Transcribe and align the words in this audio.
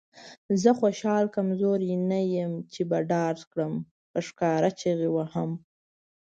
زه 0.61 0.69
خوشحال 0.79 1.25
کمزوری 1.35 1.93
نه 2.09 2.19
یم 2.35 2.53
چې 2.73 2.81
به 2.89 2.97
ډار 3.09 3.35
کړم. 3.51 3.73
په 4.11 4.19
ښکاره 4.27 4.69
چیغې 4.79 5.09
وهم. 5.11 5.51